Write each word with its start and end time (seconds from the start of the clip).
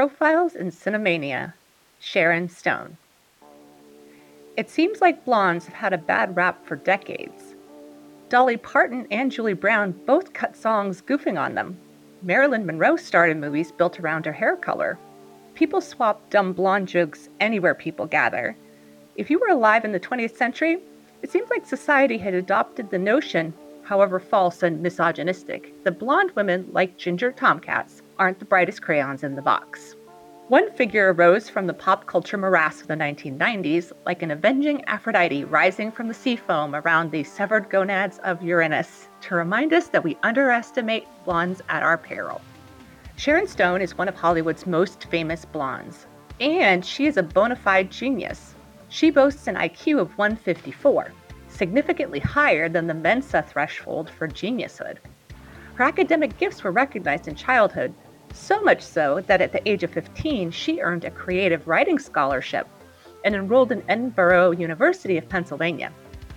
Profiles 0.00 0.54
in 0.54 0.70
Cinemania, 0.70 1.52
Sharon 1.98 2.48
Stone. 2.48 2.96
It 4.56 4.70
seems 4.70 5.02
like 5.02 5.26
blondes 5.26 5.66
have 5.66 5.74
had 5.74 5.92
a 5.92 5.98
bad 5.98 6.34
rap 6.34 6.64
for 6.64 6.76
decades. 6.76 7.54
Dolly 8.30 8.56
Parton 8.56 9.06
and 9.10 9.30
Julie 9.30 9.52
Brown 9.52 9.92
both 10.06 10.32
cut 10.32 10.56
songs 10.56 11.02
goofing 11.02 11.38
on 11.38 11.54
them. 11.54 11.76
Marilyn 12.22 12.64
Monroe 12.64 12.96
starred 12.96 13.30
in 13.30 13.40
movies 13.40 13.72
built 13.72 14.00
around 14.00 14.24
her 14.24 14.32
hair 14.32 14.56
color. 14.56 14.96
People 15.54 15.82
swap 15.82 16.30
dumb 16.30 16.54
blonde 16.54 16.88
jokes 16.88 17.28
anywhere 17.38 17.74
people 17.74 18.06
gather. 18.06 18.56
If 19.16 19.28
you 19.28 19.38
were 19.38 19.48
alive 19.48 19.84
in 19.84 19.92
the 19.92 20.00
20th 20.00 20.34
century, 20.34 20.78
it 21.20 21.30
seems 21.30 21.50
like 21.50 21.66
society 21.66 22.16
had 22.16 22.32
adopted 22.32 22.88
the 22.88 22.98
notion, 22.98 23.52
however 23.82 24.18
false 24.18 24.62
and 24.62 24.82
misogynistic, 24.82 25.74
that 25.84 25.98
blonde 25.98 26.30
women, 26.36 26.70
like 26.72 26.96
ginger 26.96 27.32
tomcats, 27.32 27.99
aren't 28.20 28.38
the 28.38 28.44
brightest 28.44 28.82
crayons 28.82 29.24
in 29.24 29.34
the 29.34 29.42
box. 29.42 29.96
One 30.48 30.70
figure 30.72 31.12
arose 31.12 31.48
from 31.48 31.66
the 31.66 31.72
pop 31.72 32.06
culture 32.06 32.36
morass 32.36 32.82
of 32.82 32.88
the 32.88 32.94
1990s, 32.94 33.92
like 34.04 34.20
an 34.22 34.30
avenging 34.30 34.84
Aphrodite 34.84 35.44
rising 35.44 35.90
from 35.90 36.06
the 36.06 36.14
sea 36.14 36.36
foam 36.36 36.74
around 36.74 37.10
the 37.10 37.24
severed 37.24 37.70
gonads 37.70 38.18
of 38.18 38.42
Uranus, 38.42 39.08
to 39.22 39.36
remind 39.36 39.72
us 39.72 39.88
that 39.88 40.04
we 40.04 40.18
underestimate 40.22 41.06
blondes 41.24 41.62
at 41.70 41.82
our 41.82 41.96
peril. 41.96 42.42
Sharon 43.16 43.46
Stone 43.46 43.80
is 43.80 43.96
one 43.96 44.08
of 44.08 44.14
Hollywood's 44.14 44.66
most 44.66 45.04
famous 45.04 45.46
blondes, 45.46 46.06
and 46.40 46.84
she 46.84 47.06
is 47.06 47.16
a 47.16 47.22
bona 47.22 47.56
fide 47.56 47.90
genius. 47.90 48.54
She 48.90 49.10
boasts 49.10 49.46
an 49.46 49.54
IQ 49.54 49.98
of 50.00 50.18
154, 50.18 51.12
significantly 51.48 52.20
higher 52.20 52.68
than 52.68 52.86
the 52.86 52.92
Mensa 52.94 53.42
threshold 53.42 54.10
for 54.10 54.28
geniushood. 54.28 54.98
Her 55.74 55.84
academic 55.84 56.36
gifts 56.36 56.62
were 56.62 56.72
recognized 56.72 57.26
in 57.28 57.34
childhood, 57.34 57.94
so 58.32 58.60
much 58.62 58.82
so 58.82 59.20
that 59.26 59.40
at 59.40 59.52
the 59.52 59.68
age 59.68 59.82
of 59.82 59.90
15, 59.90 60.50
she 60.50 60.80
earned 60.80 61.04
a 61.04 61.10
creative 61.10 61.66
writing 61.66 61.98
scholarship 61.98 62.66
and 63.24 63.34
enrolled 63.34 63.72
in 63.72 63.82
Edinboro 63.82 64.58
University 64.58 65.16
of 65.18 65.28
Pennsylvania. 65.28 65.92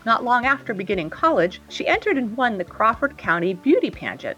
Not 0.06 0.24
long 0.24 0.46
after 0.46 0.74
beginning 0.74 1.10
college, 1.10 1.62
she 1.70 1.88
entered 1.88 2.18
and 2.18 2.36
won 2.36 2.58
the 2.58 2.66
Crawford 2.66 3.18
County 3.18 3.54
Beauty 3.54 3.90
Pageant, 3.90 4.38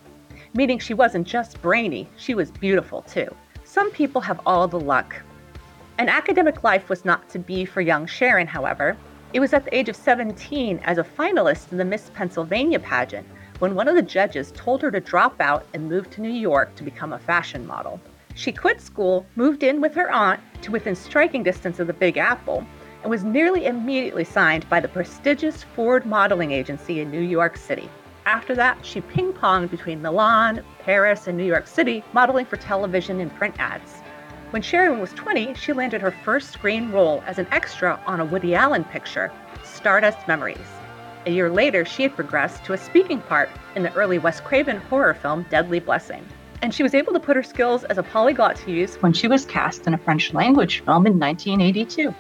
meaning 0.54 0.80
she 0.80 0.94
wasn't 0.94 1.28
just 1.28 1.62
brainy, 1.62 2.08
she 2.18 2.36
was 2.36 2.52
beautiful 2.52 3.02
too. 3.02 3.28
Some 3.64 3.92
people 3.92 4.22
have 4.22 4.40
all 4.46 4.68
the 4.68 4.80
luck, 4.80 5.16
an 5.98 6.10
academic 6.10 6.62
life 6.62 6.90
was 6.90 7.06
not 7.06 7.30
to 7.30 7.40
be 7.40 7.64
for 7.64 7.80
young 7.80 8.06
Sharon, 8.06 8.48
however. 8.48 8.98
It 9.32 9.40
was 9.40 9.54
at 9.54 9.64
the 9.64 9.74
age 9.74 9.88
of 9.88 9.96
17 9.96 10.80
as 10.80 10.98
a 10.98 11.06
finalist 11.06 11.72
in 11.72 11.78
the 11.78 11.86
Miss 11.86 12.12
Pennsylvania 12.14 12.80
pageant 12.80 13.26
when 13.60 13.76
one 13.76 13.88
of 13.88 13.96
the 13.96 14.02
judges 14.02 14.52
told 14.52 14.82
her 14.82 14.92
to 14.92 15.00
drop 15.00 15.40
out 15.40 15.66
and 15.74 15.90
move 15.90 16.10
to 16.10 16.22
New 16.22 16.30
York 16.30 16.76
to 16.76 16.84
become 16.84 17.14
a 17.14 17.20
fashion 17.20 17.66
model. 17.66 18.00
She 18.34 18.52
quit 18.52 18.82
school, 18.82 19.26
moved 19.36 19.64
in 19.64 19.80
with 19.80 19.96
her 19.96 20.12
aunt 20.12 20.42
to 20.62 20.72
within 20.72 20.96
striking 20.96 21.42
distance 21.42 21.80
of 21.80 21.88
the 21.88 21.94
Big 21.94 22.18
Apple, 22.18 22.66
and 23.02 23.10
was 23.10 23.24
nearly 23.24 23.66
immediately 23.66 24.26
signed 24.26 24.68
by 24.70 24.80
the 24.80 24.88
prestigious 24.88 25.64
Ford 25.64 26.06
modeling 26.06 26.52
agency 26.52 27.00
in 27.00 27.12
New 27.12 27.22
York 27.22 27.56
City. 27.56 27.90
After 28.26 28.56
that, 28.56 28.84
she 28.84 29.02
ping 29.02 29.32
ponged 29.32 29.70
between 29.70 30.02
Milan, 30.02 30.64
Paris, 30.80 31.28
and 31.28 31.38
New 31.38 31.46
York 31.46 31.68
City, 31.68 32.04
modeling 32.12 32.46
for 32.46 32.58
television 32.58 33.20
and 33.20 33.34
print 33.36 33.56
ads. 33.60 34.02
When 34.50 34.62
Sharon 34.62 35.00
was 35.00 35.14
20, 35.14 35.54
she 35.54 35.74
landed 35.74 36.02
her 36.02 36.12
first 36.12 36.52
screen 36.52 36.92
role 36.92 37.24
as 37.28 37.40
an 37.40 37.48
extra 37.52 38.00
on 38.06 38.20
a 38.20 38.26
Woody 38.26 38.56
Allen 38.56 38.84
picture, 38.84 39.32
Stardust 39.64 40.28
Memories. 40.28 40.58
A 41.28 41.32
year 41.32 41.50
later, 41.50 41.86
she 41.86 42.04
had 42.04 42.16
progressed 42.16 42.64
to 42.66 42.74
a 42.74 42.78
speaking 42.78 43.20
part 43.20 43.50
in 43.76 43.82
the 43.82 43.94
early 43.94 44.20
Wes 44.20 44.40
Craven 44.40 44.78
horror 44.78 45.16
film 45.16 45.44
Deadly 45.50 45.80
Blessing. 45.80 46.24
And 46.62 46.72
she 46.72 46.84
was 46.84 46.94
able 46.94 47.14
to 47.14 47.20
put 47.20 47.36
her 47.36 47.42
skills 47.42 47.84
as 47.86 47.98
a 47.98 48.04
polyglot 48.04 48.58
to 48.58 48.72
use 48.72 48.96
when 49.02 49.12
she 49.12 49.28
was 49.28 49.44
cast 49.46 49.88
in 49.88 49.96
a 49.96 49.98
French 49.98 50.36
language 50.36 50.84
film 50.86 51.08
in 51.08 51.18
1982. 51.18 52.14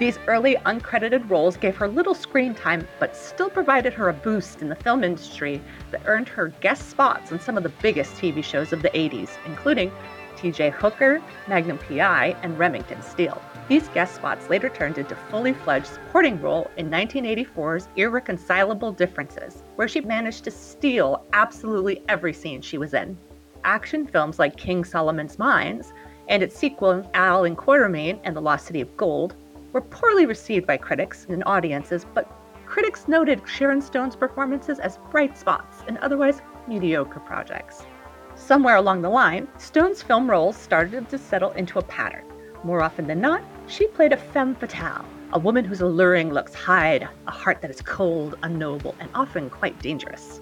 These 0.00 0.18
early 0.26 0.56
uncredited 0.66 1.30
roles 1.30 1.56
gave 1.56 1.76
her 1.76 1.86
little 1.86 2.14
screen 2.14 2.54
time, 2.54 2.88
but 2.98 3.14
still 3.14 3.50
provided 3.50 3.92
her 3.92 4.08
a 4.08 4.14
boost 4.14 4.62
in 4.62 4.68
the 4.68 4.74
film 4.74 5.04
industry 5.04 5.60
that 5.92 6.02
earned 6.06 6.28
her 6.28 6.48
guest 6.60 6.90
spots 6.90 7.30
on 7.30 7.38
some 7.38 7.56
of 7.56 7.62
the 7.62 7.72
biggest 7.82 8.14
TV 8.14 8.42
shows 8.42 8.72
of 8.72 8.82
the 8.82 8.90
80s, 8.90 9.30
including 9.46 9.92
TJ 10.36 10.72
Hooker, 10.72 11.22
Magnum 11.46 11.78
PI, 11.78 12.34
and 12.42 12.58
Remington 12.58 13.00
Steele. 13.02 13.40
These 13.70 13.86
guest 13.90 14.16
spots 14.16 14.50
later 14.50 14.68
turned 14.68 14.98
into 14.98 15.14
fully 15.14 15.52
fledged 15.52 15.86
supporting 15.86 16.42
role 16.42 16.68
in 16.76 16.90
1984's 16.90 17.86
Irreconcilable 17.94 18.90
Differences, 18.90 19.62
where 19.76 19.86
she 19.86 20.00
managed 20.00 20.42
to 20.42 20.50
steal 20.50 21.24
absolutely 21.32 22.02
every 22.08 22.32
scene 22.32 22.62
she 22.62 22.78
was 22.78 22.94
in. 22.94 23.16
Action 23.62 24.08
films 24.08 24.40
like 24.40 24.56
King 24.56 24.82
Solomon's 24.82 25.38
Mines 25.38 25.92
and 26.26 26.42
its 26.42 26.56
sequel 26.56 27.08
Allan 27.14 27.54
Quatermain 27.54 28.18
and 28.24 28.34
the 28.34 28.40
Lost 28.40 28.66
City 28.66 28.80
of 28.80 28.96
Gold 28.96 29.36
were 29.72 29.82
poorly 29.82 30.26
received 30.26 30.66
by 30.66 30.76
critics 30.76 31.26
and 31.28 31.44
audiences, 31.46 32.04
but 32.12 32.28
critics 32.66 33.06
noted 33.06 33.40
Sharon 33.46 33.80
Stone's 33.80 34.16
performances 34.16 34.80
as 34.80 34.98
bright 35.12 35.38
spots 35.38 35.84
in 35.86 35.96
otherwise 35.98 36.42
mediocre 36.66 37.20
projects. 37.20 37.86
Somewhere 38.34 38.74
along 38.74 39.02
the 39.02 39.10
line, 39.10 39.46
Stone's 39.58 40.02
film 40.02 40.28
roles 40.28 40.56
started 40.56 41.08
to 41.08 41.18
settle 41.18 41.52
into 41.52 41.78
a 41.78 41.84
pattern. 41.84 42.24
More 42.64 42.82
often 42.82 43.06
than 43.06 43.20
not, 43.20 43.42
she 43.70 43.86
played 43.86 44.12
a 44.12 44.16
femme 44.16 44.56
fatale, 44.56 45.04
a 45.32 45.38
woman 45.38 45.64
whose 45.64 45.80
alluring 45.80 46.32
looks 46.32 46.52
hide 46.52 47.08
a 47.28 47.30
heart 47.30 47.60
that 47.62 47.70
is 47.70 47.80
cold, 47.80 48.36
unknowable, 48.42 48.96
and 48.98 49.08
often 49.14 49.48
quite 49.48 49.80
dangerous. 49.80 50.40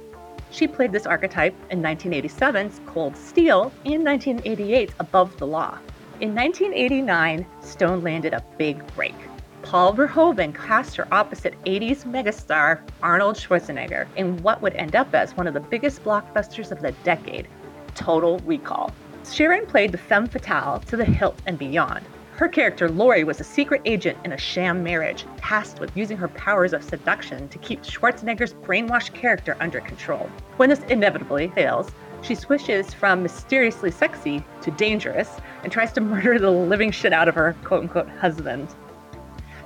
She 0.51 0.67
played 0.67 0.93
this 0.93 1.05
archetype 1.07 1.55
in 1.71 1.83
1987's 1.83 2.81
Cold 2.87 3.15
Steel 3.15 3.71
and 3.85 4.03
1988's 4.03 4.95
Above 4.99 5.37
the 5.37 5.47
Law. 5.47 5.79
In 6.23 6.35
1989, 6.35 7.47
Stone 7.61 8.03
landed 8.03 8.33
a 8.33 8.43
big 8.57 8.85
break. 8.95 9.15
Paul 9.61 9.95
Verhoeven 9.95 10.55
cast 10.55 10.97
her 10.97 11.07
opposite 11.13 11.63
80s 11.65 12.05
megastar 12.05 12.81
Arnold 13.03 13.37
Schwarzenegger 13.37 14.07
in 14.17 14.43
what 14.43 14.63
would 14.63 14.75
end 14.75 14.97
up 14.97 15.15
as 15.15 15.37
one 15.37 15.47
of 15.47 15.53
the 15.53 15.61
biggest 15.61 16.03
blockbusters 16.03 16.73
of 16.73 16.81
the 16.81 16.93
decade, 17.05 17.47
Total 17.95 18.39
Recall. 18.39 18.91
Sharon 19.31 19.67
played 19.67 19.93
the 19.93 19.99
femme 19.99 20.29
fatale 20.29 20.81
to 20.87 20.97
the 20.97 21.05
hilt 21.05 21.39
and 21.45 21.59
beyond. 21.59 22.07
Her 22.39 22.47
character, 22.47 22.89
Lori, 22.89 23.25
was 23.25 23.41
a 23.41 23.45
secret 23.45 23.83
agent 23.85 24.17
in 24.25 24.31
a 24.31 24.39
sham 24.39 24.85
marriage, 24.85 25.27
tasked 25.39 25.81
with 25.81 25.97
using 25.97 26.17
her 26.17 26.29
powers 26.29 26.73
of 26.73 26.85
seduction 26.85 27.49
to 27.49 27.59
keep 27.59 27.83
Schwarzenegger's 27.83 28.55
brainwashed 28.55 29.13
character 29.13 29.57
under 29.59 29.81
control. 29.81 30.31
When 30.57 30.71
this 30.71 30.85
inevitably 30.89 31.49
fails, 31.49 31.91
she 32.23 32.37
switches 32.37 32.95
from 32.95 33.25
mysteriously 33.25 33.91
sexy 33.91 34.45
to 34.61 34.71
dangerous 34.71 35.41
and 35.65 35.73
tries 35.73 35.93
to 35.95 36.01
murder 36.15 36.39
the 36.39 36.49
living 36.49 36.93
shit 36.93 37.13
out 37.13 37.27
of 37.27 37.35
her 37.35 37.57
quote 37.65 37.83
unquote 37.83 38.09
husband. 38.09 38.69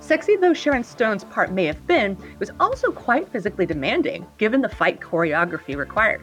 Sexy 0.00 0.36
though 0.36 0.54
Sharon 0.54 0.82
Stone's 0.82 1.24
part 1.24 1.52
may 1.52 1.66
have 1.66 1.86
been, 1.86 2.12
it 2.12 2.40
was 2.40 2.52
also 2.58 2.90
quite 2.90 3.28
physically 3.28 3.66
demanding, 3.66 4.26
given 4.38 4.62
the 4.62 4.68
fight 4.70 4.98
choreography 4.98 5.76
required 5.76 6.22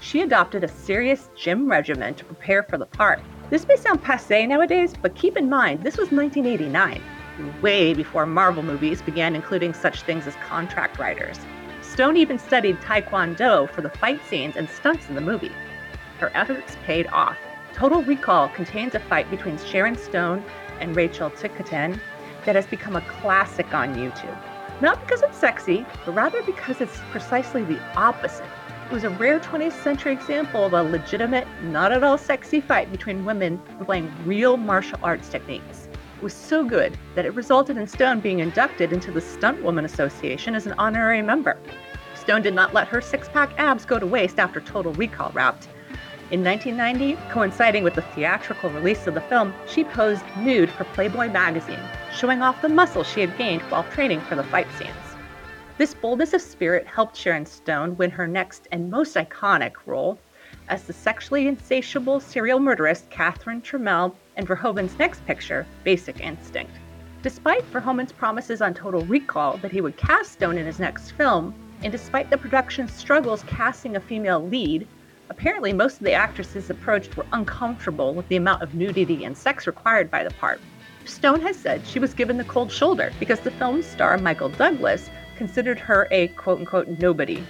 she 0.00 0.20
adopted 0.20 0.62
a 0.62 0.68
serious 0.68 1.30
gym 1.34 1.70
regimen 1.70 2.14
to 2.14 2.24
prepare 2.24 2.62
for 2.62 2.76
the 2.76 2.86
part. 2.86 3.20
This 3.54 3.68
may 3.68 3.76
sound 3.76 4.02
passe 4.02 4.48
nowadays, 4.48 4.94
but 5.00 5.14
keep 5.14 5.36
in 5.36 5.48
mind 5.48 5.84
this 5.84 5.96
was 5.96 6.10
1989, 6.10 7.00
way 7.62 7.94
before 7.94 8.26
Marvel 8.26 8.64
movies 8.64 9.00
began 9.00 9.36
including 9.36 9.72
such 9.72 10.02
things 10.02 10.26
as 10.26 10.34
contract 10.44 10.98
writers. 10.98 11.38
Stone 11.80 12.16
even 12.16 12.36
studied 12.36 12.80
Taekwondo 12.80 13.70
for 13.70 13.80
the 13.80 13.90
fight 13.90 14.20
scenes 14.26 14.56
and 14.56 14.68
stunts 14.68 15.08
in 15.08 15.14
the 15.14 15.20
movie. 15.20 15.52
Her 16.18 16.32
efforts 16.34 16.76
paid 16.84 17.06
off. 17.12 17.38
Total 17.72 18.02
Recall 18.02 18.48
contains 18.48 18.96
a 18.96 18.98
fight 18.98 19.30
between 19.30 19.56
Sharon 19.58 19.96
Stone 19.96 20.44
and 20.80 20.96
Rachel 20.96 21.30
Ticotin 21.30 22.00
that 22.46 22.56
has 22.56 22.66
become 22.66 22.96
a 22.96 23.02
classic 23.02 23.72
on 23.72 23.94
YouTube. 23.94 24.36
Not 24.80 25.00
because 25.02 25.22
it's 25.22 25.38
sexy, 25.38 25.86
but 26.04 26.16
rather 26.16 26.42
because 26.42 26.80
it's 26.80 26.98
precisely 27.12 27.62
the 27.62 27.78
opposite. 27.94 28.50
It 28.86 28.92
was 28.92 29.04
a 29.04 29.10
rare 29.10 29.40
20th 29.40 29.82
century 29.82 30.12
example 30.12 30.66
of 30.66 30.74
a 30.74 30.82
legitimate, 30.82 31.48
not 31.62 31.90
at 31.90 32.04
all 32.04 32.18
sexy 32.18 32.60
fight 32.60 32.92
between 32.92 33.24
women 33.24 33.58
employing 33.80 34.12
real 34.26 34.58
martial 34.58 34.98
arts 35.02 35.30
techniques. 35.30 35.88
It 36.18 36.22
was 36.22 36.34
so 36.34 36.62
good 36.62 36.96
that 37.14 37.24
it 37.24 37.34
resulted 37.34 37.78
in 37.78 37.86
Stone 37.86 38.20
being 38.20 38.40
inducted 38.40 38.92
into 38.92 39.10
the 39.10 39.22
Stunt 39.22 39.62
Woman 39.62 39.86
Association 39.86 40.54
as 40.54 40.66
an 40.66 40.74
honorary 40.76 41.22
member. 41.22 41.56
Stone 42.14 42.42
did 42.42 42.54
not 42.54 42.74
let 42.74 42.86
her 42.88 43.00
six 43.00 43.26
pack 43.26 43.54
abs 43.58 43.86
go 43.86 43.98
to 43.98 44.06
waste 44.06 44.38
after 44.38 44.60
Total 44.60 44.92
Recall 44.92 45.32
wrapped. 45.32 45.66
In 46.30 46.44
1990, 46.44 47.18
coinciding 47.30 47.84
with 47.84 47.94
the 47.94 48.02
theatrical 48.02 48.68
release 48.68 49.06
of 49.06 49.14
the 49.14 49.20
film, 49.22 49.54
she 49.66 49.84
posed 49.84 50.24
nude 50.36 50.70
for 50.70 50.84
Playboy 50.84 51.30
magazine, 51.30 51.80
showing 52.14 52.42
off 52.42 52.60
the 52.60 52.68
muscle 52.68 53.02
she 53.02 53.22
had 53.22 53.36
gained 53.38 53.62
while 53.62 53.84
training 53.84 54.20
for 54.20 54.36
the 54.36 54.44
fight 54.44 54.68
scenes. 54.78 55.03
This 55.76 55.94
boldness 55.94 56.32
of 56.32 56.40
spirit 56.40 56.86
helped 56.86 57.16
Sharon 57.16 57.46
Stone 57.46 57.96
win 57.96 58.10
her 58.10 58.28
next 58.28 58.68
and 58.70 58.90
most 58.90 59.16
iconic 59.16 59.72
role 59.86 60.18
as 60.68 60.84
the 60.84 60.92
sexually 60.92 61.48
insatiable 61.48 62.20
serial 62.20 62.60
murderess 62.60 63.04
Catherine 63.10 63.60
Trammell 63.60 64.14
in 64.36 64.46
Verhoeven's 64.46 64.96
next 64.98 65.26
picture, 65.26 65.66
Basic 65.82 66.20
Instinct. 66.20 66.72
Despite 67.22 67.68
Verhoeven's 67.72 68.12
promises 68.12 68.62
on 68.62 68.72
Total 68.72 69.04
Recall 69.06 69.56
that 69.58 69.72
he 69.72 69.80
would 69.80 69.96
cast 69.96 70.32
Stone 70.32 70.58
in 70.58 70.66
his 70.66 70.78
next 70.78 71.10
film, 71.10 71.52
and 71.82 71.90
despite 71.90 72.30
the 72.30 72.38
production's 72.38 72.92
struggles 72.92 73.42
casting 73.48 73.96
a 73.96 74.00
female 74.00 74.46
lead, 74.46 74.86
Apparently, 75.30 75.72
most 75.72 75.98
of 75.98 76.04
the 76.04 76.12
actresses 76.12 76.68
approached 76.68 77.16
were 77.16 77.26
uncomfortable 77.32 78.14
with 78.14 78.28
the 78.28 78.36
amount 78.36 78.62
of 78.62 78.74
nudity 78.74 79.24
and 79.24 79.36
sex 79.36 79.66
required 79.66 80.10
by 80.10 80.22
the 80.22 80.30
part. 80.32 80.60
Stone 81.06 81.40
has 81.40 81.56
said 81.56 81.86
she 81.86 81.98
was 81.98 82.14
given 82.14 82.36
the 82.36 82.44
cold 82.44 82.70
shoulder 82.70 83.10
because 83.18 83.40
the 83.40 83.50
film's 83.50 83.86
star 83.86 84.16
Michael 84.18 84.50
Douglas 84.50 85.10
considered 85.36 85.78
her 85.78 86.08
a 86.10 86.28
quote 86.28 86.58
unquote 86.58 86.88
nobody. 86.98 87.44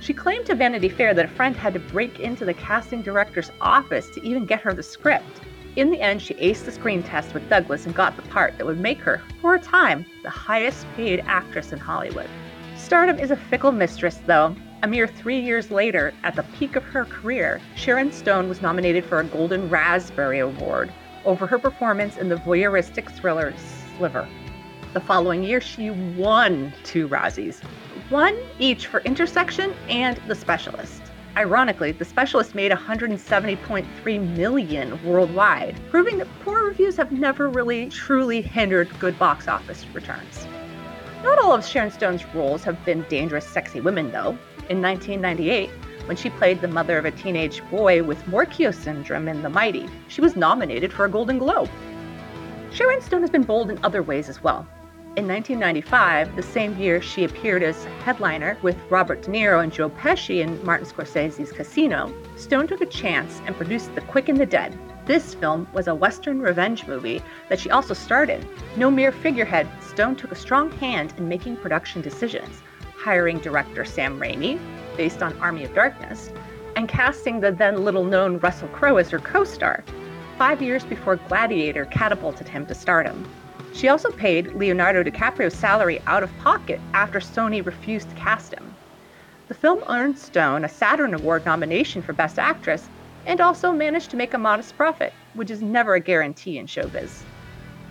She 0.00 0.14
claimed 0.14 0.46
to 0.46 0.54
Vanity 0.54 0.88
Fair 0.88 1.12
that 1.14 1.26
a 1.26 1.28
friend 1.28 1.54
had 1.56 1.74
to 1.74 1.80
break 1.80 2.20
into 2.20 2.44
the 2.44 2.54
casting 2.54 3.02
director's 3.02 3.50
office 3.60 4.08
to 4.10 4.26
even 4.26 4.46
get 4.46 4.60
her 4.62 4.72
the 4.72 4.82
script. 4.82 5.40
In 5.76 5.90
the 5.90 6.00
end, 6.00 6.20
she 6.20 6.34
aced 6.34 6.64
the 6.64 6.72
screen 6.72 7.02
test 7.02 7.34
with 7.34 7.48
Douglas 7.48 7.86
and 7.86 7.94
got 7.94 8.16
the 8.16 8.22
part 8.22 8.56
that 8.58 8.66
would 8.66 8.80
make 8.80 8.98
her, 9.00 9.22
for 9.40 9.54
a 9.54 9.60
time, 9.60 10.04
the 10.22 10.30
highest 10.30 10.86
paid 10.96 11.22
actress 11.26 11.72
in 11.72 11.78
Hollywood. 11.78 12.28
Stardom 12.76 13.18
is 13.18 13.30
a 13.30 13.36
fickle 13.36 13.72
mistress, 13.72 14.20
though, 14.26 14.56
a 14.82 14.88
mere 14.88 15.06
three 15.06 15.38
years 15.38 15.70
later, 15.70 16.14
at 16.24 16.34
the 16.34 16.42
peak 16.58 16.74
of 16.74 16.82
her 16.84 17.04
career, 17.04 17.60
Sharon 17.74 18.10
Stone 18.10 18.48
was 18.48 18.62
nominated 18.62 19.04
for 19.04 19.20
a 19.20 19.24
Golden 19.24 19.68
Raspberry 19.68 20.38
Award 20.38 20.90
over 21.26 21.46
her 21.46 21.58
performance 21.58 22.16
in 22.16 22.30
the 22.30 22.36
voyeuristic 22.36 23.10
thriller 23.10 23.52
Sliver. 23.96 24.26
The 24.92 25.00
following 25.00 25.44
year, 25.44 25.60
she 25.60 25.90
won 25.90 26.72
two 26.82 27.06
Razzies, 27.06 27.62
one 28.08 28.36
each 28.58 28.88
for 28.88 28.98
Intersection 29.02 29.72
and 29.88 30.16
The 30.26 30.34
Specialist. 30.34 31.00
Ironically, 31.36 31.92
The 31.92 32.04
Specialist 32.04 32.56
made 32.56 32.72
170.3 32.72 34.36
million 34.36 34.98
worldwide, 35.04 35.78
proving 35.90 36.18
that 36.18 36.26
poor 36.40 36.64
reviews 36.64 36.96
have 36.96 37.12
never 37.12 37.48
really 37.48 37.88
truly 37.88 38.42
hindered 38.42 38.90
good 38.98 39.16
box 39.16 39.46
office 39.46 39.86
returns. 39.94 40.48
Not 41.22 41.38
all 41.38 41.52
of 41.52 41.64
Sharon 41.64 41.92
Stone's 41.92 42.26
roles 42.34 42.64
have 42.64 42.84
been 42.84 43.02
dangerous, 43.08 43.46
sexy 43.46 43.80
women, 43.80 44.10
though. 44.10 44.36
In 44.70 44.82
1998, 44.82 45.70
when 46.06 46.16
she 46.16 46.30
played 46.30 46.60
the 46.60 46.66
mother 46.66 46.98
of 46.98 47.04
a 47.04 47.12
teenage 47.12 47.62
boy 47.70 48.02
with 48.02 48.26
Morquio 48.26 48.74
syndrome 48.74 49.28
in 49.28 49.42
The 49.42 49.50
Mighty, 49.50 49.88
she 50.08 50.20
was 50.20 50.34
nominated 50.34 50.92
for 50.92 51.04
a 51.04 51.08
Golden 51.08 51.38
Globe. 51.38 51.70
Sharon 52.72 53.00
Stone 53.00 53.20
has 53.20 53.30
been 53.30 53.44
bold 53.44 53.70
in 53.70 53.78
other 53.84 54.02
ways 54.02 54.28
as 54.28 54.42
well. 54.42 54.66
In 55.16 55.26
1995, 55.26 56.36
the 56.36 56.42
same 56.42 56.76
year 56.78 57.02
she 57.02 57.24
appeared 57.24 57.62
as 57.62 57.84
headliner 58.04 58.56
with 58.62 58.76
Robert 58.90 59.22
De 59.22 59.30
Niro 59.30 59.62
and 59.62 59.72
Joe 59.72 59.90
Pesci 59.90 60.40
in 60.40 60.64
Martin 60.64 60.86
Scorsese's 60.86 61.50
Casino, 61.50 62.14
Stone 62.36 62.68
took 62.68 62.80
a 62.80 62.86
chance 62.86 63.42
and 63.46 63.56
produced 63.56 63.94
The 63.94 64.02
Quick 64.02 64.28
and 64.28 64.38
the 64.38 64.46
Dead, 64.46 64.78
this 65.10 65.34
film 65.34 65.66
was 65.72 65.88
a 65.88 65.94
Western 65.94 66.40
revenge 66.40 66.86
movie 66.86 67.20
that 67.48 67.58
she 67.58 67.70
also 67.70 67.94
starred 67.94 68.30
in. 68.30 68.46
No 68.76 68.92
mere 68.92 69.10
figurehead, 69.10 69.68
Stone 69.82 70.14
took 70.14 70.30
a 70.30 70.36
strong 70.36 70.70
hand 70.78 71.12
in 71.16 71.28
making 71.28 71.56
production 71.56 72.00
decisions, 72.00 72.62
hiring 72.96 73.38
director 73.38 73.84
Sam 73.84 74.20
Raimi, 74.20 74.60
based 74.96 75.20
on 75.20 75.36
Army 75.40 75.64
of 75.64 75.74
Darkness, 75.74 76.30
and 76.76 76.88
casting 76.88 77.40
the 77.40 77.50
then 77.50 77.84
little 77.84 78.04
known 78.04 78.38
Russell 78.38 78.68
Crowe 78.68 78.98
as 78.98 79.10
her 79.10 79.18
co 79.18 79.42
star, 79.42 79.82
five 80.38 80.62
years 80.62 80.84
before 80.84 81.16
Gladiator 81.16 81.86
catapulted 81.86 82.46
him 82.46 82.64
to 82.66 82.74
stardom. 82.76 83.28
She 83.72 83.88
also 83.88 84.10
paid 84.12 84.54
Leonardo 84.54 85.02
DiCaprio's 85.02 85.54
salary 85.54 86.00
out 86.06 86.22
of 86.22 86.36
pocket 86.38 86.80
after 86.92 87.18
Sony 87.18 87.64
refused 87.64 88.08
to 88.10 88.14
cast 88.14 88.52
him. 88.52 88.76
The 89.48 89.54
film 89.54 89.82
earned 89.88 90.18
Stone 90.18 90.64
a 90.64 90.68
Saturn 90.68 91.14
Award 91.14 91.46
nomination 91.46 92.02
for 92.02 92.12
Best 92.12 92.38
Actress 92.38 92.88
and 93.26 93.40
also 93.40 93.72
managed 93.72 94.10
to 94.10 94.16
make 94.16 94.34
a 94.34 94.38
modest 94.38 94.76
profit, 94.76 95.12
which 95.34 95.50
is 95.50 95.62
never 95.62 95.94
a 95.94 96.00
guarantee 96.00 96.58
in 96.58 96.66
showbiz. 96.66 97.24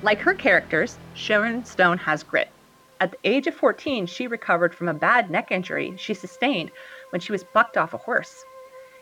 Like 0.02 0.22
her 0.22 0.34
characters, 0.34 0.98
Sharon 1.14 1.66
Stone 1.66 1.98
has 2.00 2.24
grit. 2.24 2.50
At 3.02 3.12
the 3.12 3.18
age 3.24 3.48
of 3.48 3.56
14, 3.56 4.06
she 4.06 4.28
recovered 4.28 4.76
from 4.76 4.90
a 4.90 4.94
bad 4.94 5.30
neck 5.32 5.52
injury 5.52 5.96
she 5.98 6.14
sustained 6.14 6.72
when 7.12 7.22
she 7.22 7.32
was 7.32 7.46
bucked 7.54 7.78
off 7.78 7.94
a 7.94 7.98
horse. 7.98 8.44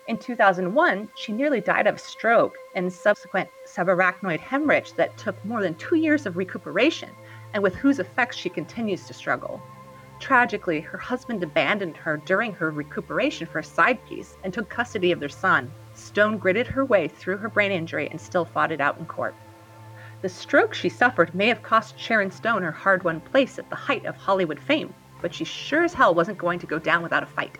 In 0.07 0.17
2001, 0.17 1.09
she 1.15 1.33
nearly 1.33 1.59
died 1.59 1.85
of 1.85 1.95
a 1.95 1.99
stroke 1.99 2.57
and 2.75 2.91
subsequent 2.91 3.49
subarachnoid 3.65 4.39
hemorrhage 4.39 4.93
that 4.93 5.17
took 5.17 5.43
more 5.43 5.61
than 5.61 5.75
two 5.75 5.97
years 5.97 6.25
of 6.25 6.37
recuperation, 6.37 7.09
and 7.53 7.61
with 7.61 7.75
whose 7.75 7.99
effects 7.99 8.37
she 8.37 8.49
continues 8.49 9.05
to 9.05 9.13
struggle. 9.13 9.61
Tragically, 10.21 10.79
her 10.79 10.97
husband 10.97 11.43
abandoned 11.43 11.97
her 11.97 12.15
during 12.15 12.53
her 12.53 12.71
recuperation 12.71 13.45
for 13.45 13.59
a 13.59 13.63
side 13.63 13.99
piece 14.07 14.37
and 14.45 14.53
took 14.53 14.69
custody 14.69 15.11
of 15.11 15.19
their 15.19 15.27
son. 15.27 15.69
Stone 15.93 16.37
gritted 16.37 16.67
her 16.67 16.85
way 16.85 17.09
through 17.09 17.37
her 17.37 17.49
brain 17.49 17.73
injury 17.73 18.07
and 18.09 18.19
still 18.19 18.45
fought 18.45 18.71
it 18.71 18.79
out 18.79 18.97
in 18.97 19.05
court. 19.05 19.35
The 20.21 20.29
stroke 20.29 20.73
she 20.73 20.87
suffered 20.87 21.35
may 21.35 21.47
have 21.47 21.61
cost 21.61 21.99
Sharon 21.99 22.31
Stone 22.31 22.63
her 22.63 22.71
hard 22.71 23.03
won 23.03 23.19
place 23.19 23.59
at 23.59 23.69
the 23.69 23.75
height 23.75 24.05
of 24.05 24.15
Hollywood 24.15 24.59
fame, 24.59 24.93
but 25.21 25.33
she 25.33 25.43
sure 25.43 25.83
as 25.83 25.93
hell 25.93 26.15
wasn't 26.15 26.37
going 26.37 26.59
to 26.59 26.65
go 26.65 26.79
down 26.79 27.03
without 27.03 27.23
a 27.23 27.27
fight. 27.27 27.57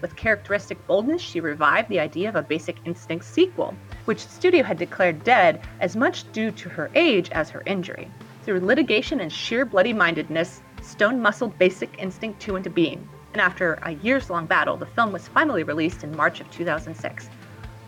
With 0.00 0.16
characteristic 0.16 0.86
boldness, 0.86 1.22
she 1.22 1.40
revived 1.40 1.88
the 1.88 2.00
idea 2.00 2.28
of 2.28 2.36
a 2.36 2.42
Basic 2.42 2.76
Instinct 2.84 3.24
sequel, 3.24 3.74
which 4.04 4.26
the 4.26 4.32
studio 4.32 4.62
had 4.62 4.78
declared 4.78 5.24
dead 5.24 5.60
as 5.80 5.96
much 5.96 6.30
due 6.32 6.50
to 6.50 6.68
her 6.68 6.90
age 6.94 7.30
as 7.30 7.50
her 7.50 7.62
injury. 7.66 8.10
Through 8.42 8.60
litigation 8.60 9.20
and 9.20 9.32
sheer 9.32 9.64
bloody 9.64 9.92
mindedness, 9.92 10.62
Stone 10.82 11.22
muscled 11.22 11.58
Basic 11.58 11.98
Instinct 11.98 12.40
2 12.40 12.56
into 12.56 12.70
being, 12.70 13.08
and 13.32 13.40
after 13.40 13.78
a 13.82 13.92
years 13.92 14.28
long 14.28 14.46
battle, 14.46 14.76
the 14.76 14.86
film 14.86 15.12
was 15.12 15.28
finally 15.28 15.62
released 15.62 16.04
in 16.04 16.16
March 16.16 16.40
of 16.40 16.50
2006. 16.50 17.28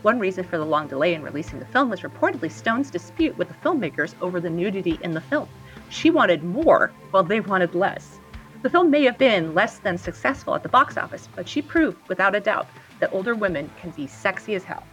One 0.01 0.19
reason 0.19 0.43
for 0.43 0.57
the 0.57 0.65
long 0.65 0.87
delay 0.87 1.13
in 1.13 1.21
releasing 1.21 1.59
the 1.59 1.65
film 1.65 1.89
was 1.89 2.01
reportedly 2.01 2.51
Stone's 2.51 2.89
dispute 2.89 3.37
with 3.37 3.47
the 3.47 3.53
filmmakers 3.55 4.15
over 4.21 4.39
the 4.39 4.49
nudity 4.49 4.97
in 5.03 5.13
the 5.13 5.21
film. 5.21 5.47
She 5.89 6.09
wanted 6.09 6.43
more, 6.43 6.91
while 7.11 7.23
they 7.23 7.39
wanted 7.39 7.75
less. 7.75 8.19
The 8.63 8.71
film 8.71 8.89
may 8.89 9.03
have 9.03 9.19
been 9.19 9.53
less 9.53 9.77
than 9.77 9.99
successful 9.99 10.55
at 10.55 10.63
the 10.63 10.69
box 10.69 10.97
office, 10.97 11.29
but 11.35 11.47
she 11.47 11.61
proved, 11.61 11.99
without 12.09 12.33
a 12.33 12.39
doubt, 12.39 12.67
that 12.99 13.13
older 13.13 13.35
women 13.35 13.69
can 13.79 13.91
be 13.91 14.07
sexy 14.07 14.55
as 14.55 14.63
hell. 14.63 14.83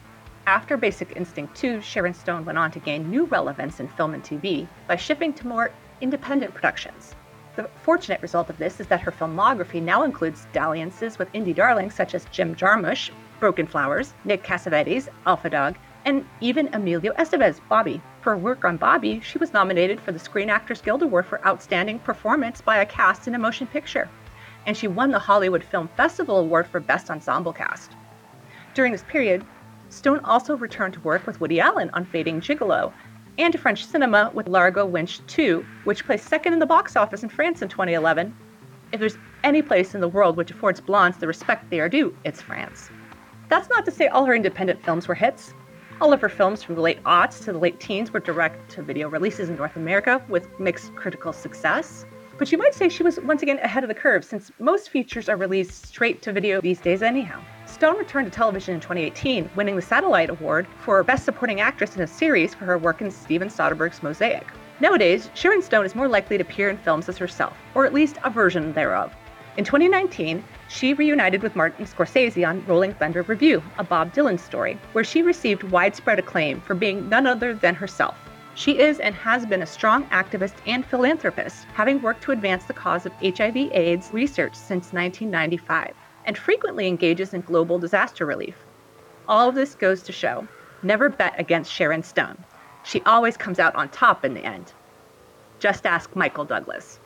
After 0.47 0.77
Basic 0.77 1.17
Instinct 1.17 1.57
2, 1.57 1.81
Sharon 1.81 2.13
Stone 2.13 2.45
went 2.45 2.59
on 2.59 2.71
to 2.73 2.79
gain 2.79 3.11
new 3.11 3.25
relevance 3.25 3.81
in 3.81 3.89
film 3.89 4.13
and 4.13 4.23
TV 4.23 4.69
by 4.87 4.97
shifting 4.97 5.33
to 5.33 5.47
more 5.47 5.71
independent 6.03 6.53
productions. 6.53 7.15
The 7.57 7.71
fortunate 7.83 8.21
result 8.21 8.51
of 8.51 8.59
this 8.59 8.81
is 8.81 8.87
that 8.89 9.01
her 9.01 9.11
filmography 9.11 9.81
now 9.81 10.03
includes 10.03 10.47
dalliances 10.53 11.19
with 11.19 11.33
indie 11.33 11.55
darlings 11.55 11.95
such 11.95 12.15
as 12.15 12.27
Jim 12.27 12.55
Jarmusch, 12.55 13.11
Broken 13.41 13.67
Flowers, 13.67 14.13
Nick 14.27 14.43
Cassavetes, 14.43 15.09
Alpha 15.25 15.49
Dog, 15.49 15.77
and 16.05 16.27
even 16.41 16.75
Emilio 16.75 17.13
Estevez, 17.15 17.61
Bobby. 17.69 18.01
For 18.21 18.31
her 18.31 18.37
work 18.37 18.65
on 18.65 18.77
Bobby, 18.77 19.21
she 19.21 19.39
was 19.39 19.53
nominated 19.53 20.01
for 20.01 20.13
the 20.13 20.19
Screen 20.19 20.51
Actors 20.51 20.81
Guild 20.81 21.03
Award 21.03 21.27
for 21.27 21.47
Outstanding 21.47 21.99
Performance 21.99 22.61
by 22.61 22.79
a 22.79 22.87
Cast 22.87 23.29
in 23.29 23.35
a 23.35 23.39
Motion 23.39 23.67
Picture, 23.67 24.09
and 24.67 24.77
she 24.77 24.89
won 24.89 25.11
the 25.11 25.19
Hollywood 25.19 25.65
Film 25.65 25.89
Festival 25.97 26.39
Award 26.39 26.67
for 26.67 26.81
Best 26.81 27.11
Ensemble 27.11 27.53
Cast. 27.53 27.93
During 28.75 28.93
this 28.93 29.05
period, 29.05 29.45
Stone 29.89 30.21
also 30.25 30.57
returned 30.57 30.95
to 30.95 31.01
work 31.01 31.27
with 31.27 31.41
Woody 31.41 31.61
Allen 31.61 31.91
on 31.93 32.05
Fading 32.05 32.41
Gigolo 32.41 32.93
and 33.39 33.53
to 33.53 33.59
French 33.59 33.85
cinema 33.85 34.31
with 34.35 34.49
Largo 34.49 34.87
Winch 34.87 35.25
2, 35.27 35.65
which 35.85 36.05
placed 36.05 36.27
second 36.27 36.53
in 36.53 36.59
the 36.59 36.67
box 36.67 36.97
office 36.97 37.23
in 37.23 37.29
France 37.29 37.63
in 37.63 37.69
2011. 37.69 38.35
If 38.93 39.01
there's 39.01 39.19
any 39.43 39.61
place 39.61 39.95
in 39.95 40.01
the 40.01 40.09
world 40.09 40.37
which 40.37 40.51
affords 40.51 40.81
blondes 40.81 41.19
the 41.19 41.27
respect 41.27 41.69
they 41.71 41.81
are 41.81 41.89
due, 41.89 42.17
it's 42.25 42.41
France. 42.41 42.91
That's 43.49 43.69
not 43.69 43.85
to 43.85 43.91
say 43.91 44.09
all 44.09 44.25
her 44.25 44.35
independent 44.35 44.85
films 44.85 45.09
were 45.09 45.15
hits. 45.15 45.53
All 46.01 46.13
of 46.13 46.21
her 46.21 46.29
films 46.29 46.63
from 46.63 46.75
the 46.75 46.81
late 46.81 47.03
aughts 47.05 47.45
to 47.45 47.53
the 47.53 47.59
late 47.59 47.79
teens 47.79 48.13
were 48.13 48.19
direct 48.19 48.69
to 48.73 48.83
video 48.83 49.09
releases 49.09 49.49
in 49.49 49.57
North 49.57 49.77
America 49.77 50.21
with 50.29 50.59
mixed 50.59 50.95
critical 50.97 51.33
success. 51.33 52.05
But 52.37 52.51
you 52.51 52.59
might 52.59 52.75
say 52.75 52.89
she 52.89 53.05
was 53.05 53.21
once 53.21 53.43
again 53.43 53.61
ahead 53.61 53.85
of 53.85 53.89
the 53.89 53.95
curve 53.95 54.25
since 54.25 54.51
most 54.59 54.91
features 54.91 55.29
are 55.29 55.37
released 55.37 55.87
straight 55.87 56.21
to 56.23 56.33
video 56.33 56.61
these 56.61 56.81
days, 56.81 57.01
anyhow. 57.01 57.41
Stone 57.67 57.97
returned 57.97 58.27
to 58.27 58.37
television 58.37 58.75
in 58.75 58.81
2018, 58.81 59.51
winning 59.55 59.77
the 59.77 59.83
Satellite 59.83 60.31
Award 60.31 60.67
for 60.81 61.01
Best 61.05 61.25
Supporting 61.25 61.61
Actress 61.61 61.95
in 61.95 62.03
a 62.03 62.09
Series 62.09 62.55
for 62.55 62.65
her 62.65 62.77
work 62.77 63.01
in 63.01 63.11
Steven 63.11 63.49
Soderbergh's 63.49 64.03
Mosaic. 64.03 64.47
Nowadays, 64.81 65.31
Sharon 65.35 65.63
Stone 65.63 65.87
is 65.87 65.95
more 65.95 66.09
likely 66.09 66.37
to 66.37 66.43
appear 66.43 66.71
in 66.71 66.77
films 66.77 67.09
as 67.09 67.19
herself, 67.19 67.57
or 67.77 67.87
at 67.87 67.95
least 67.95 68.19
a 68.25 68.31
version 68.31 68.73
thereof. 68.73 69.15
In 69.57 69.65
2019, 69.65 70.43
she 70.69 70.95
reunited 70.95 71.45
with 71.45 71.55
Martin 71.55 71.87
Scorsese 71.87 72.45
on 72.45 72.67
Rolling 72.67 72.93
Thunder 72.93 73.23
Revue, 73.23 73.63
a 73.79 73.85
Bob 73.85 74.13
Dylan 74.13 74.41
story, 74.41 74.77
where 74.93 75.05
she 75.05 75.23
received 75.23 75.63
widespread 75.63 76.19
acclaim 76.19 76.61
for 76.61 76.75
being 76.75 77.09
none 77.09 77.25
other 77.25 77.55
than 77.55 77.77
herself. 77.77 78.17
She 78.57 78.81
is 78.81 78.99
and 78.99 79.15
has 79.15 79.47
been 79.47 79.63
a 79.63 79.67
strong 79.67 80.07
activist 80.07 80.55
and 80.67 80.85
philanthropist, 80.85 81.67
having 81.75 82.03
worked 82.03 82.25
to 82.25 82.33
advance 82.33 82.65
the 82.65 82.73
cause 82.73 83.07
of 83.07 83.13
HIV/AIDS 83.23 84.11
research 84.13 84.57
since 84.57 84.93
1995, 84.93 85.95
and 86.25 86.37
frequently 86.37 86.89
engages 86.89 87.33
in 87.33 87.43
global 87.43 87.79
disaster 87.79 88.27
relief. 88.27 88.57
All 89.29 89.49
of 89.49 89.55
this 89.55 89.77
goes 89.77 90.03
to 90.03 90.13
show 90.13 90.49
never 90.83 91.09
bet 91.09 91.39
against 91.39 91.71
Sharon 91.71 92.03
Stone. 92.03 92.43
She 92.83 93.03
always 93.03 93.37
comes 93.37 93.61
out 93.61 93.77
on 93.77 93.89
top 93.91 94.25
in 94.25 94.35
the 94.35 94.45
end. 94.45 94.73
Just 95.61 95.87
ask 95.87 96.15
Michael 96.17 96.45
Douglas. 96.45 96.99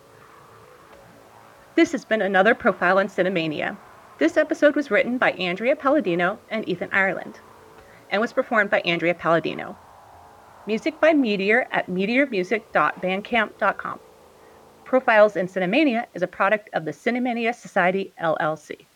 This 1.78 1.92
has 1.92 2.04
been 2.04 2.23
another 2.23 2.56
Profile 2.56 2.99
in 2.99 3.06
Cinemania. 3.06 3.76
This 4.18 4.37
episode 4.37 4.75
was 4.75 4.90
written 4.90 5.16
by 5.16 5.30
Andrea 5.30 5.76
Palladino 5.76 6.40
and 6.50 6.68
Ethan 6.68 6.88
Ireland 6.90 7.38
and 8.11 8.20
was 8.20 8.32
performed 8.32 8.68
by 8.68 8.80
Andrea 8.80 9.14
Palladino. 9.14 9.78
Music 10.66 11.00
by 11.00 11.12
Meteor 11.12 11.68
at 11.70 11.87
meteormusic.bandcamp.com. 11.87 14.00
Profiles 14.85 15.37
in 15.37 15.47
Cinemania 15.47 16.06
is 16.14 16.23
a 16.23 16.26
product 16.26 16.68
of 16.73 16.85
the 16.85 16.90
Cinemania 16.90 17.54
Society, 17.54 18.12
LLC. 18.20 18.87